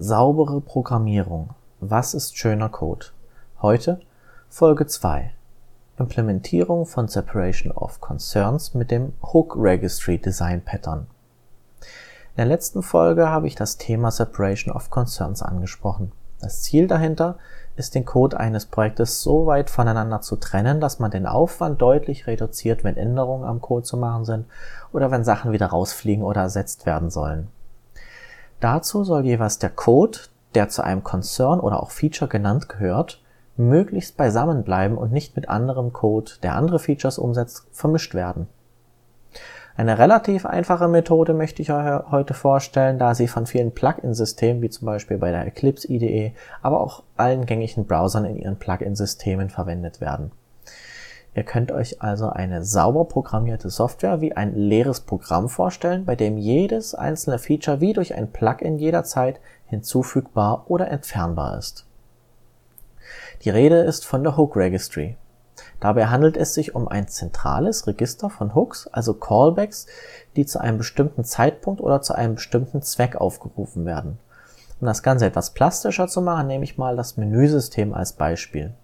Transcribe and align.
Saubere 0.00 0.60
Programmierung. 0.60 1.50
Was 1.80 2.14
ist 2.14 2.38
schöner 2.38 2.68
Code? 2.68 3.06
Heute 3.60 3.98
Folge 4.48 4.86
2. 4.86 5.32
Implementierung 5.98 6.86
von 6.86 7.08
Separation 7.08 7.72
of 7.72 8.00
Concerns 8.00 8.74
mit 8.74 8.92
dem 8.92 9.14
Hook 9.20 9.56
Registry 9.58 10.18
Design 10.18 10.64
Pattern. 10.64 11.08
In 11.80 12.36
der 12.36 12.44
letzten 12.44 12.84
Folge 12.84 13.28
habe 13.28 13.48
ich 13.48 13.56
das 13.56 13.76
Thema 13.76 14.12
Separation 14.12 14.72
of 14.72 14.88
Concerns 14.88 15.42
angesprochen. 15.42 16.12
Das 16.40 16.62
Ziel 16.62 16.86
dahinter 16.86 17.36
ist, 17.74 17.96
den 17.96 18.04
Code 18.04 18.38
eines 18.38 18.66
Projektes 18.66 19.20
so 19.20 19.46
weit 19.46 19.68
voneinander 19.68 20.20
zu 20.20 20.36
trennen, 20.36 20.80
dass 20.80 21.00
man 21.00 21.10
den 21.10 21.26
Aufwand 21.26 21.82
deutlich 21.82 22.28
reduziert, 22.28 22.84
wenn 22.84 22.96
Änderungen 22.96 23.42
am 23.42 23.60
Code 23.60 23.82
zu 23.82 23.96
machen 23.96 24.24
sind 24.24 24.46
oder 24.92 25.10
wenn 25.10 25.24
Sachen 25.24 25.50
wieder 25.50 25.66
rausfliegen 25.66 26.22
oder 26.22 26.42
ersetzt 26.42 26.86
werden 26.86 27.10
sollen. 27.10 27.48
Dazu 28.60 29.04
soll 29.04 29.24
jeweils 29.24 29.58
der 29.58 29.70
Code, 29.70 30.18
der 30.54 30.68
zu 30.68 30.82
einem 30.82 31.04
Concern 31.04 31.60
oder 31.60 31.82
auch 31.82 31.90
Feature 31.90 32.28
genannt 32.28 32.68
gehört, 32.68 33.22
möglichst 33.56 34.16
beisammen 34.16 34.62
bleiben 34.64 34.96
und 34.96 35.12
nicht 35.12 35.36
mit 35.36 35.48
anderem 35.48 35.92
Code, 35.92 36.32
der 36.42 36.54
andere 36.54 36.78
Features 36.78 37.18
umsetzt, 37.18 37.66
vermischt 37.72 38.14
werden. 38.14 38.48
Eine 39.76 39.98
relativ 39.98 40.44
einfache 40.44 40.88
Methode 40.88 41.34
möchte 41.34 41.62
ich 41.62 41.70
euch 41.70 42.02
heute 42.10 42.34
vorstellen, 42.34 42.98
da 42.98 43.14
sie 43.14 43.28
von 43.28 43.46
vielen 43.46 43.70
Plugin-Systemen, 43.70 44.60
wie 44.60 44.70
zum 44.70 44.86
Beispiel 44.86 45.18
bei 45.18 45.30
der 45.30 45.46
Eclipse 45.46 45.86
IDE, 45.88 46.32
aber 46.62 46.80
auch 46.80 47.04
allen 47.16 47.46
gängigen 47.46 47.86
Browsern 47.86 48.24
in 48.24 48.36
ihren 48.38 48.58
Plugin-Systemen 48.58 49.50
verwendet 49.50 50.00
werden. 50.00 50.32
Ihr 51.34 51.44
könnt 51.44 51.70
euch 51.70 52.02
also 52.02 52.30
eine 52.30 52.64
sauber 52.64 53.04
programmierte 53.04 53.70
Software 53.70 54.20
wie 54.20 54.32
ein 54.32 54.54
leeres 54.54 55.00
Programm 55.00 55.48
vorstellen, 55.48 56.04
bei 56.04 56.16
dem 56.16 56.36
jedes 56.36 56.94
einzelne 56.94 57.38
Feature 57.38 57.80
wie 57.80 57.92
durch 57.92 58.14
ein 58.14 58.32
Plugin 58.32 58.78
jederzeit 58.78 59.40
hinzufügbar 59.66 60.64
oder 60.68 60.88
entfernbar 60.88 61.58
ist. 61.58 61.86
Die 63.42 63.50
Rede 63.50 63.78
ist 63.78 64.04
von 64.04 64.24
der 64.24 64.36
Hook 64.36 64.56
Registry. 64.56 65.16
Dabei 65.80 66.06
handelt 66.06 66.36
es 66.36 66.54
sich 66.54 66.74
um 66.74 66.88
ein 66.88 67.08
zentrales 67.08 67.86
Register 67.86 68.30
von 68.30 68.54
Hooks, 68.54 68.88
also 68.88 69.14
Callbacks, 69.14 69.86
die 70.36 70.46
zu 70.46 70.60
einem 70.60 70.78
bestimmten 70.78 71.24
Zeitpunkt 71.24 71.80
oder 71.80 72.02
zu 72.02 72.14
einem 72.14 72.34
bestimmten 72.34 72.82
Zweck 72.82 73.16
aufgerufen 73.16 73.86
werden. 73.86 74.18
Um 74.80 74.86
das 74.86 75.02
Ganze 75.02 75.26
etwas 75.26 75.50
plastischer 75.50 76.08
zu 76.08 76.20
machen, 76.20 76.46
nehme 76.46 76.64
ich 76.64 76.78
mal 76.78 76.96
das 76.96 77.16
Menüsystem 77.16 77.94
als 77.94 78.12
Beispiel. 78.12 78.74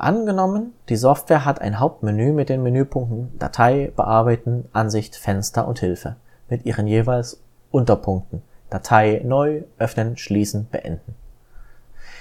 Angenommen, 0.00 0.72
die 0.88 0.96
Software 0.96 1.44
hat 1.44 1.60
ein 1.60 1.78
Hauptmenü 1.78 2.32
mit 2.32 2.48
den 2.48 2.62
Menüpunkten 2.62 3.38
Datei, 3.38 3.92
Bearbeiten, 3.94 4.64
Ansicht, 4.72 5.14
Fenster 5.14 5.68
und 5.68 5.78
Hilfe 5.78 6.16
mit 6.48 6.64
ihren 6.64 6.86
jeweils 6.86 7.42
Unterpunkten 7.70 8.40
Datei 8.70 9.20
neu, 9.22 9.64
öffnen, 9.78 10.16
schließen, 10.16 10.68
beenden. 10.70 11.14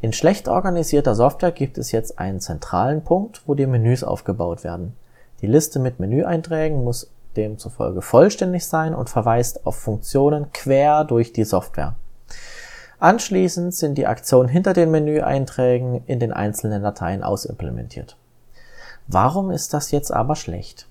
In 0.00 0.12
schlecht 0.12 0.48
organisierter 0.48 1.14
Software 1.14 1.52
gibt 1.52 1.78
es 1.78 1.92
jetzt 1.92 2.18
einen 2.18 2.40
zentralen 2.40 3.04
Punkt, 3.04 3.42
wo 3.46 3.54
die 3.54 3.66
Menüs 3.66 4.02
aufgebaut 4.02 4.64
werden. 4.64 4.96
Die 5.40 5.46
Liste 5.46 5.78
mit 5.78 6.00
Menüeinträgen 6.00 6.82
muss 6.82 7.12
demzufolge 7.36 8.02
vollständig 8.02 8.66
sein 8.66 8.96
und 8.96 9.10
verweist 9.10 9.64
auf 9.64 9.76
Funktionen 9.76 10.50
quer 10.52 11.04
durch 11.04 11.32
die 11.32 11.44
Software. 11.44 11.94
Anschließend 13.00 13.74
sind 13.74 13.96
die 13.96 14.06
Aktionen 14.06 14.50
hinter 14.50 14.74
den 14.74 14.90
Menüeinträgen 14.90 16.04
in 16.06 16.20
den 16.20 16.34
einzelnen 16.34 16.82
Dateien 16.82 17.22
ausimplementiert. 17.22 18.18
Warum 19.06 19.50
ist 19.50 19.72
das 19.72 19.90
jetzt 19.90 20.12
aber 20.12 20.36
schlecht? 20.36 20.86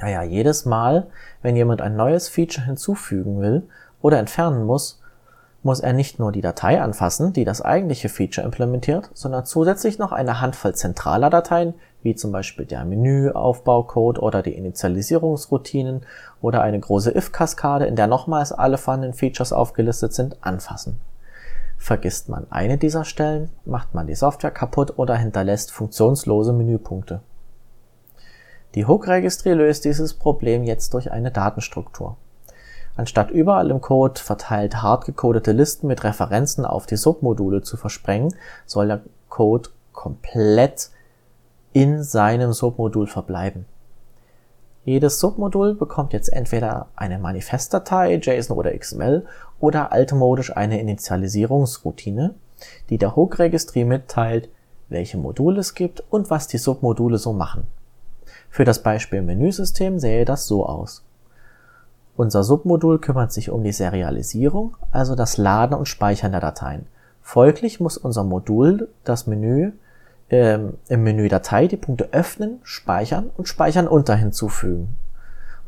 Naja, 0.00 0.22
jedes 0.22 0.64
Mal, 0.64 1.08
wenn 1.42 1.56
jemand 1.56 1.82
ein 1.82 1.94
neues 1.94 2.30
Feature 2.30 2.64
hinzufügen 2.64 3.40
will 3.40 3.68
oder 4.00 4.18
entfernen 4.18 4.64
muss, 4.64 5.00
muss 5.62 5.80
er 5.80 5.92
nicht 5.92 6.18
nur 6.18 6.32
die 6.32 6.40
Datei 6.40 6.80
anfassen, 6.80 7.32
die 7.32 7.44
das 7.44 7.62
eigentliche 7.62 8.08
Feature 8.08 8.44
implementiert, 8.44 9.10
sondern 9.12 9.44
zusätzlich 9.44 9.98
noch 9.98 10.12
eine 10.12 10.40
Handvoll 10.40 10.74
zentraler 10.74 11.30
Dateien, 11.30 11.74
wie 12.02 12.14
zum 12.14 12.30
Beispiel 12.30 12.64
der 12.64 12.84
Menüaufbaucode 12.84 14.20
oder 14.20 14.42
die 14.42 14.54
Initialisierungsroutinen 14.54 16.02
oder 16.40 16.62
eine 16.62 16.78
große 16.78 17.14
if-Kaskade, 17.14 17.86
in 17.86 17.96
der 17.96 18.06
nochmals 18.06 18.52
alle 18.52 18.78
vorhandenen 18.78 19.14
Features 19.14 19.52
aufgelistet 19.52 20.14
sind, 20.14 20.36
anfassen. 20.42 21.00
Vergisst 21.76 22.28
man 22.28 22.46
eine 22.50 22.78
dieser 22.78 23.04
Stellen, 23.04 23.50
macht 23.64 23.94
man 23.94 24.06
die 24.06 24.14
Software 24.14 24.50
kaputt 24.50 24.98
oder 24.98 25.16
hinterlässt 25.16 25.72
funktionslose 25.72 26.52
Menüpunkte. 26.52 27.20
Die 28.74 28.86
Hook 28.86 29.08
Registry 29.08 29.54
löst 29.54 29.84
dieses 29.84 30.14
Problem 30.14 30.62
jetzt 30.64 30.92
durch 30.94 31.10
eine 31.10 31.30
Datenstruktur. 31.30 32.16
Anstatt 32.98 33.30
überall 33.30 33.70
im 33.70 33.80
Code 33.80 34.20
verteilt 34.20 34.82
hart 34.82 35.04
gecodete 35.04 35.52
Listen 35.52 35.86
mit 35.86 36.02
Referenzen 36.02 36.64
auf 36.64 36.84
die 36.84 36.96
Submodule 36.96 37.62
zu 37.62 37.76
versprengen, 37.76 38.34
soll 38.66 38.88
der 38.88 39.02
Code 39.28 39.68
komplett 39.92 40.90
in 41.72 42.02
seinem 42.02 42.52
Submodul 42.52 43.06
verbleiben. 43.06 43.66
Jedes 44.84 45.20
Submodul 45.20 45.76
bekommt 45.76 46.12
jetzt 46.12 46.32
entweder 46.32 46.88
eine 46.96 47.20
Manifestdatei, 47.20 48.16
JSON 48.16 48.58
oder 48.58 48.76
XML 48.76 49.24
oder 49.60 49.92
altmodisch 49.92 50.56
eine 50.56 50.80
Initialisierungsroutine, 50.80 52.34
die 52.90 52.98
der 52.98 53.14
Hook-Registry 53.14 53.84
mitteilt, 53.84 54.48
welche 54.88 55.18
Module 55.18 55.60
es 55.60 55.74
gibt 55.74 56.02
und 56.10 56.30
was 56.30 56.48
die 56.48 56.58
Submodule 56.58 57.18
so 57.18 57.32
machen. 57.32 57.68
Für 58.50 58.64
das 58.64 58.82
Beispiel 58.82 59.22
Menüsystem 59.22 60.00
sähe 60.00 60.24
das 60.24 60.48
so 60.48 60.66
aus. 60.66 61.04
Unser 62.18 62.42
Submodul 62.42 62.98
kümmert 62.98 63.30
sich 63.30 63.48
um 63.48 63.62
die 63.62 63.70
Serialisierung, 63.70 64.76
also 64.90 65.14
das 65.14 65.36
Laden 65.36 65.78
und 65.78 65.86
Speichern 65.86 66.32
der 66.32 66.40
Dateien. 66.40 66.86
Folglich 67.22 67.78
muss 67.78 67.96
unser 67.96 68.24
Modul 68.24 68.88
das 69.04 69.28
Menü 69.28 69.70
ähm, 70.28 70.74
im 70.88 71.04
Menü 71.04 71.28
Datei 71.28 71.68
die 71.68 71.76
Punkte 71.76 72.08
öffnen, 72.10 72.58
speichern 72.64 73.30
und 73.36 73.46
speichern 73.46 73.86
unter 73.86 74.16
hinzufügen. 74.16 74.96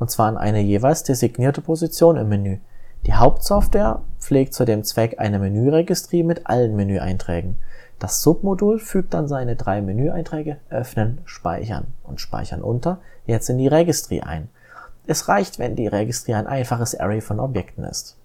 Und 0.00 0.10
zwar 0.10 0.26
an 0.26 0.36
eine 0.36 0.58
jeweils 0.58 1.04
designierte 1.04 1.60
Position 1.60 2.16
im 2.16 2.28
Menü. 2.28 2.58
Die 3.06 3.14
Hauptsoftware 3.14 4.02
pflegt 4.18 4.52
zu 4.52 4.64
dem 4.64 4.82
Zweck 4.82 5.20
eine 5.20 5.38
Menüregistrie 5.38 6.24
mit 6.24 6.48
allen 6.48 6.74
Menüeinträgen. 6.74 7.58
Das 8.00 8.22
Submodul 8.22 8.80
fügt 8.80 9.14
dann 9.14 9.28
seine 9.28 9.54
drei 9.54 9.80
Menüeinträge 9.82 10.56
öffnen, 10.68 11.18
speichern 11.26 11.94
und 12.02 12.20
speichern 12.20 12.60
unter 12.60 12.98
jetzt 13.24 13.48
in 13.50 13.58
die 13.58 13.68
Registrie 13.68 14.22
ein. 14.22 14.48
Es 15.10 15.26
reicht, 15.26 15.58
wenn 15.58 15.74
die 15.74 15.88
Registry 15.88 16.34
ein 16.34 16.46
einfaches 16.46 16.94
Array 16.94 17.20
von 17.20 17.40
Objekten 17.40 17.82
ist. 17.82 18.16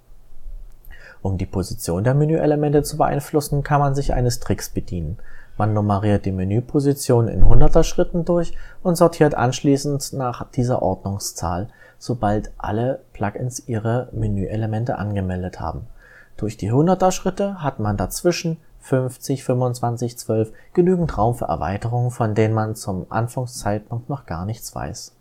Um 1.24 1.40
die 1.40 1.48
Position 1.48 2.04
der 2.04 2.14
Menüelemente 2.14 2.84
zu 2.84 2.98
beeinflussen, 2.98 3.64
kann 3.64 3.80
man 3.80 3.96
sich 3.96 4.14
eines 4.14 4.40
Tricks 4.40 4.70
bedienen. 4.70 5.18
Man 5.58 5.74
nummeriert 5.74 6.26
die 6.26 6.32
Menüposition 6.32 7.28
in 7.28 7.44
100er 7.44 7.82
Schritten 7.82 8.24
durch 8.24 8.54
und 8.84 8.98
sortiert 8.98 9.34
anschließend 9.34 10.14
nach 10.14 10.48
dieser 10.52 10.84
Ordnungszahl, 10.84 11.70
sobald 11.98 12.52
alle 12.60 13.00
Plugins 13.14 13.68
ihre 13.68 14.10
Menüelemente 14.12 15.00
angemeldet 15.00 15.60
haben. 15.60 15.88
Durch 16.38 16.56
die 16.56 16.72
100er 16.72 17.10
Schritte 17.10 17.64
hat 17.64 17.80
man 17.80 17.98
dazwischen 17.98 18.58
50, 18.82 19.44
25, 19.44 20.20
12 20.20 20.54
genügend 20.76 21.18
Raum 21.18 21.34
für 21.34 21.46
Erweiterungen, 21.46 22.12
von 22.12 22.36
denen 22.36 22.54
man 22.54 22.76
zum 22.76 23.08
Anfangszeitpunkt 23.10 24.08
noch 24.08 24.28
gar 24.28 24.46
nichts 24.46 24.76
weiß. 24.76 25.15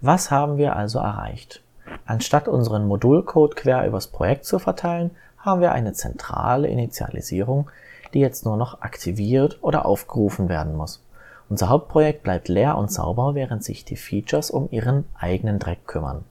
Was 0.00 0.30
haben 0.30 0.56
wir 0.56 0.76
also 0.76 0.98
erreicht? 0.98 1.62
Anstatt 2.06 2.48
unseren 2.48 2.86
Modulcode 2.86 3.54
quer 3.54 3.86
übers 3.86 4.06
Projekt 4.06 4.46
zu 4.46 4.58
verteilen, 4.58 5.10
haben 5.38 5.60
wir 5.60 5.72
eine 5.72 5.92
zentrale 5.92 6.68
Initialisierung, 6.68 7.70
die 8.14 8.20
jetzt 8.20 8.46
nur 8.46 8.56
noch 8.56 8.80
aktiviert 8.80 9.58
oder 9.60 9.84
aufgerufen 9.84 10.48
werden 10.48 10.74
muss. 10.74 11.04
Unser 11.50 11.68
Hauptprojekt 11.68 12.22
bleibt 12.22 12.48
leer 12.48 12.78
und 12.78 12.90
sauber, 12.90 13.34
während 13.34 13.62
sich 13.62 13.84
die 13.84 13.96
Features 13.96 14.50
um 14.50 14.68
ihren 14.70 15.04
eigenen 15.18 15.58
Dreck 15.58 15.86
kümmern. 15.86 16.24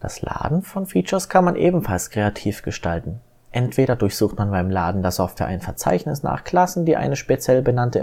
Das 0.00 0.20
Laden 0.20 0.62
von 0.62 0.86
Features 0.86 1.28
kann 1.28 1.44
man 1.44 1.54
ebenfalls 1.54 2.10
kreativ 2.10 2.62
gestalten. 2.62 3.20
Entweder 3.52 3.94
durchsucht 3.94 4.38
man 4.38 4.50
beim 4.50 4.70
Laden 4.70 5.02
der 5.02 5.10
Software 5.12 5.46
ein 5.46 5.60
Verzeichnis 5.60 6.22
nach 6.22 6.42
Klassen, 6.42 6.86
die 6.86 6.96
eine 6.96 7.16
speziell 7.16 7.62
benannte 7.62 8.00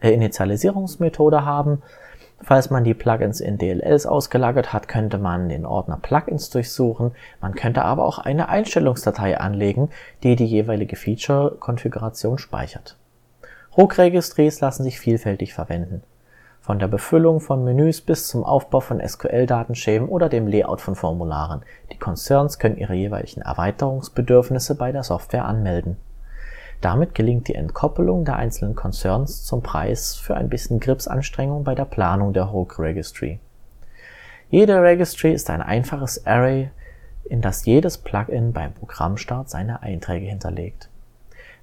äh, 0.00 0.10
Initialisierungsmethode 0.14 1.44
haben, 1.44 1.82
Falls 2.42 2.70
man 2.70 2.84
die 2.84 2.94
Plugins 2.94 3.40
in 3.40 3.58
DLLs 3.58 4.06
ausgelagert 4.06 4.72
hat, 4.72 4.88
könnte 4.88 5.18
man 5.18 5.50
den 5.50 5.66
Ordner 5.66 5.98
Plugins 6.00 6.48
durchsuchen. 6.48 7.12
Man 7.40 7.54
könnte 7.54 7.82
aber 7.82 8.04
auch 8.04 8.18
eine 8.18 8.48
Einstellungsdatei 8.48 9.38
anlegen, 9.38 9.90
die 10.22 10.36
die 10.36 10.46
jeweilige 10.46 10.96
Feature-Konfiguration 10.96 12.38
speichert. 12.38 12.96
Hook-Registries 13.76 14.60
lassen 14.60 14.84
sich 14.84 14.98
vielfältig 14.98 15.52
verwenden. 15.52 16.02
Von 16.60 16.78
der 16.78 16.88
Befüllung 16.88 17.40
von 17.40 17.62
Menüs 17.62 18.00
bis 18.00 18.26
zum 18.28 18.42
Aufbau 18.44 18.80
von 18.80 19.06
SQL-Datenschemen 19.06 20.08
oder 20.08 20.28
dem 20.28 20.46
Layout 20.46 20.80
von 20.80 20.94
Formularen. 20.94 21.62
Die 21.92 21.98
Concerns 21.98 22.58
können 22.58 22.76
ihre 22.76 22.94
jeweiligen 22.94 23.42
Erweiterungsbedürfnisse 23.42 24.74
bei 24.76 24.92
der 24.92 25.02
Software 25.02 25.44
anmelden. 25.44 25.96
Damit 26.80 27.14
gelingt 27.14 27.48
die 27.48 27.54
Entkoppelung 27.54 28.24
der 28.24 28.36
einzelnen 28.36 28.74
Concerns 28.74 29.44
zum 29.44 29.62
Preis 29.62 30.16
für 30.16 30.36
ein 30.36 30.48
bisschen 30.48 30.80
Gripsanstrengung 30.80 31.62
bei 31.62 31.74
der 31.74 31.84
Planung 31.84 32.32
der 32.32 32.52
Hook 32.52 32.78
Registry. 32.78 33.38
Jede 34.48 34.82
Registry 34.82 35.32
ist 35.32 35.50
ein 35.50 35.62
einfaches 35.62 36.26
Array 36.26 36.70
in 37.24 37.42
das 37.42 37.64
jedes 37.66 37.98
Plugin 37.98 38.52
beim 38.52 38.72
Programmstart 38.72 39.48
seine 39.48 39.82
Einträge 39.82 40.26
hinterlegt. 40.26 40.88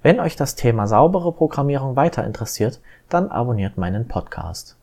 Wenn 0.02 0.20
euch 0.20 0.36
das 0.36 0.54
Thema 0.54 0.86
saubere 0.86 1.32
Programmierung 1.32 1.96
weiter 1.96 2.24
interessiert, 2.24 2.80
dann 3.08 3.30
abonniert 3.30 3.76
meinen 3.76 4.08
Podcast. 4.08 4.77